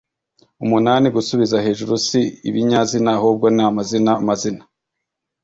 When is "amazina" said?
3.69-4.11, 4.21-4.63